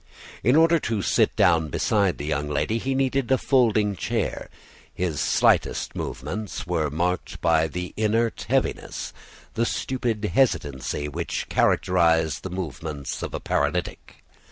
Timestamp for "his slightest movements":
4.91-6.65